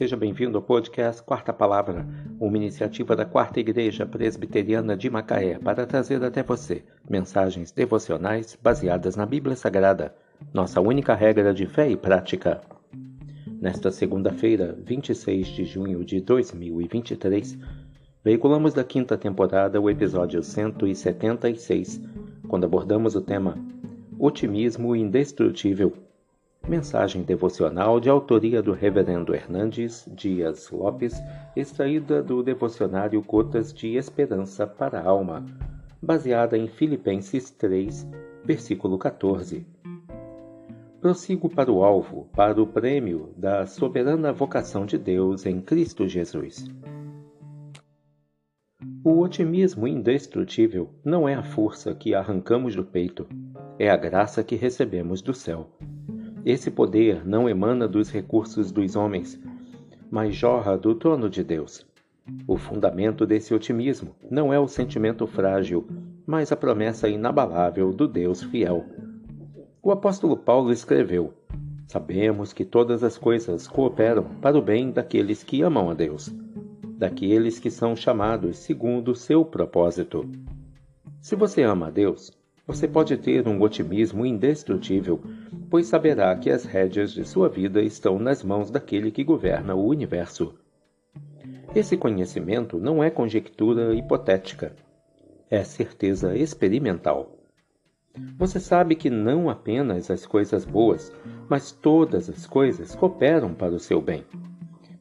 Seja 0.00 0.16
bem-vindo 0.16 0.56
ao 0.56 0.62
podcast 0.62 1.22
Quarta 1.22 1.52
Palavra, 1.52 2.06
uma 2.40 2.56
iniciativa 2.56 3.14
da 3.14 3.26
Quarta 3.26 3.60
Igreja 3.60 4.06
Presbiteriana 4.06 4.96
de 4.96 5.10
Macaé 5.10 5.58
para 5.58 5.84
trazer 5.84 6.24
até 6.24 6.42
você 6.42 6.82
mensagens 7.06 7.70
devocionais 7.70 8.58
baseadas 8.62 9.14
na 9.14 9.26
Bíblia 9.26 9.54
Sagrada, 9.54 10.14
nossa 10.54 10.80
única 10.80 11.14
regra 11.14 11.52
de 11.52 11.66
fé 11.66 11.90
e 11.90 11.98
prática. 11.98 12.62
Nesta 13.60 13.90
segunda-feira, 13.90 14.74
26 14.86 15.48
de 15.48 15.64
junho 15.66 16.02
de 16.02 16.18
2023, 16.22 17.58
veiculamos 18.24 18.72
da 18.72 18.82
quinta 18.82 19.18
temporada 19.18 19.78
o 19.78 19.90
episódio 19.90 20.42
176, 20.42 22.00
quando 22.48 22.64
abordamos 22.64 23.14
o 23.16 23.20
tema 23.20 23.54
Otimismo 24.18 24.96
Indestrutível 24.96 25.92
Mensagem 26.68 27.22
devocional 27.22 27.98
de 27.98 28.08
autoria 28.08 28.62
do 28.62 28.72
Reverendo 28.72 29.34
Hernandes 29.34 30.08
Dias 30.12 30.70
Lopes, 30.70 31.14
extraída 31.56 32.22
do 32.22 32.42
devocionário 32.42 33.20
Gotas 33.22 33.72
de 33.72 33.96
Esperança 33.96 34.66
para 34.66 35.00
a 35.00 35.08
Alma, 35.08 35.44
baseada 36.00 36.56
em 36.56 36.68
Filipenses 36.68 37.50
3, 37.50 38.06
versículo 38.44 38.98
14. 38.98 39.66
Prossigo 41.00 41.48
para 41.48 41.72
o 41.72 41.82
alvo, 41.82 42.28
para 42.36 42.60
o 42.60 42.66
prêmio 42.66 43.32
da 43.36 43.66
soberana 43.66 44.32
vocação 44.32 44.84
de 44.84 44.98
Deus 44.98 45.46
em 45.46 45.60
Cristo 45.60 46.06
Jesus. 46.06 46.66
O 49.02 49.20
otimismo 49.20 49.88
indestrutível 49.88 50.90
não 51.02 51.26
é 51.26 51.34
a 51.34 51.42
força 51.42 51.94
que 51.94 52.14
arrancamos 52.14 52.76
do 52.76 52.84
peito, 52.84 53.26
é 53.78 53.88
a 53.88 53.96
graça 53.96 54.44
que 54.44 54.56
recebemos 54.56 55.22
do 55.22 55.32
céu. 55.32 55.70
Esse 56.44 56.70
poder 56.70 57.26
não 57.26 57.48
emana 57.48 57.86
dos 57.86 58.10
recursos 58.10 58.72
dos 58.72 58.96
homens, 58.96 59.38
mas 60.10 60.34
jorra 60.34 60.76
do 60.76 60.94
trono 60.94 61.28
de 61.28 61.44
Deus. 61.44 61.86
O 62.46 62.56
fundamento 62.56 63.26
desse 63.26 63.52
otimismo 63.52 64.14
não 64.30 64.52
é 64.52 64.58
o 64.58 64.68
sentimento 64.68 65.26
frágil, 65.26 65.86
mas 66.26 66.50
a 66.50 66.56
promessa 66.56 67.08
inabalável 67.08 67.92
do 67.92 68.08
Deus 68.08 68.42
fiel. 68.42 68.86
O 69.82 69.90
apóstolo 69.90 70.36
Paulo 70.36 70.72
escreveu: 70.72 71.34
Sabemos 71.86 72.52
que 72.52 72.64
todas 72.64 73.02
as 73.02 73.18
coisas 73.18 73.66
cooperam 73.66 74.24
para 74.40 74.56
o 74.56 74.62
bem 74.62 74.90
daqueles 74.90 75.42
que 75.42 75.60
amam 75.60 75.90
a 75.90 75.94
Deus, 75.94 76.32
daqueles 76.96 77.58
que 77.58 77.70
são 77.70 77.94
chamados 77.94 78.58
segundo 78.58 79.10
o 79.10 79.16
seu 79.16 79.44
propósito. 79.44 80.24
Se 81.20 81.36
você 81.36 81.62
ama 81.62 81.88
a 81.88 81.90
Deus, 81.90 82.32
você 82.66 82.86
pode 82.86 83.16
ter 83.16 83.46
um 83.48 83.60
otimismo 83.60 84.24
indestrutível 84.24 85.20
pois 85.70 85.86
saberá 85.86 86.36
que 86.36 86.50
as 86.50 86.64
rédeas 86.64 87.12
de 87.12 87.24
sua 87.24 87.48
vida 87.48 87.80
estão 87.80 88.18
nas 88.18 88.42
mãos 88.42 88.70
daquele 88.70 89.10
que 89.12 89.22
governa 89.22 89.74
o 89.74 89.86
universo. 89.86 90.52
Esse 91.74 91.96
conhecimento 91.96 92.78
não 92.78 93.02
é 93.02 93.08
conjectura 93.08 93.94
hipotética, 93.94 94.74
é 95.48 95.62
certeza 95.62 96.36
experimental. 96.36 97.36
Você 98.36 98.58
sabe 98.58 98.96
que 98.96 99.08
não 99.08 99.48
apenas 99.48 100.10
as 100.10 100.26
coisas 100.26 100.64
boas, 100.64 101.12
mas 101.48 101.70
todas 101.70 102.28
as 102.28 102.44
coisas 102.44 102.94
cooperam 102.96 103.54
para 103.54 103.72
o 103.72 103.78
seu 103.78 104.00
bem. 104.00 104.24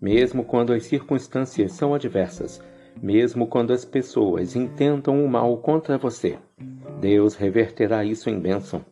Mesmo 0.00 0.44
quando 0.44 0.74
as 0.74 0.84
circunstâncias 0.84 1.72
são 1.72 1.94
adversas, 1.94 2.62
mesmo 3.02 3.46
quando 3.46 3.72
as 3.72 3.84
pessoas 3.84 4.54
intentam 4.54 5.24
o 5.24 5.28
mal 5.28 5.56
contra 5.56 5.96
você, 5.96 6.38
Deus 7.00 7.34
reverterá 7.34 8.04
isso 8.04 8.28
em 8.28 8.38
bênção. 8.38 8.84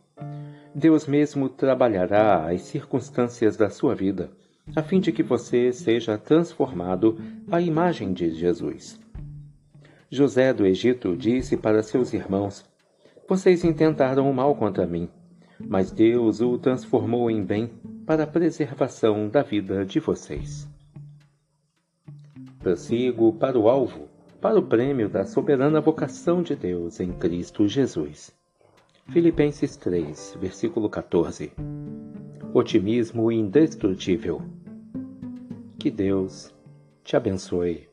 Deus 0.79 1.07
mesmo 1.07 1.49
trabalhará 1.49 2.51
as 2.51 2.61
circunstâncias 2.61 3.57
da 3.57 3.71
sua 3.71 3.95
vida, 3.95 4.29
a 4.77 4.83
fim 4.83 5.01
de 5.01 5.11
que 5.11 5.23
você 5.23 5.73
seja 5.73 6.19
transformado 6.19 7.17
à 7.51 7.63
imagem 7.63 8.13
de 8.13 8.31
Jesus. 8.33 9.01
José 10.11 10.53
do 10.53 10.67
Egito 10.67 11.17
disse 11.17 11.57
para 11.57 11.83
seus 11.83 12.13
irmãos: 12.13 12.63
Vocês 13.27 13.65
intentaram 13.65 14.31
o 14.31 14.35
mal 14.35 14.55
contra 14.55 14.87
mim, 14.87 15.09
mas 15.59 15.91
Deus 15.91 16.43
o 16.43 16.59
transformou 16.59 17.31
em 17.31 17.43
bem 17.43 17.71
para 18.05 18.25
a 18.25 18.27
preservação 18.27 19.31
da 19.31 19.43
vida 19.43 19.83
de 19.83 19.99
vocês. 19.99 20.69
Prossigo 22.59 23.33
para 23.33 23.59
o 23.59 23.71
alvo, 23.71 24.11
para 24.43 24.59
o 24.59 24.67
prêmio 24.67 25.09
da 25.09 25.25
soberana 25.25 25.81
vocação 25.81 26.43
de 26.43 26.55
Deus 26.55 27.01
em 27.01 27.15
Cristo 27.15 27.67
Jesus. 27.67 28.36
Filipenses 29.09 29.77
3, 29.77 30.37
versículo 30.41 30.91
14. 30.91 31.53
Otimismo 32.53 33.31
indestrutível. 33.31 34.43
Que 35.79 35.91
Deus 35.91 36.53
te 37.05 37.17
abençoe. 37.17 37.89